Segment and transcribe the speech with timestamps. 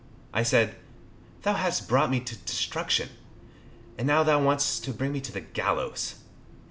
[0.33, 0.77] I said,
[1.43, 3.09] "Thou hast brought me to destruction,
[3.99, 6.15] and now thou wants to bring me to the gallows."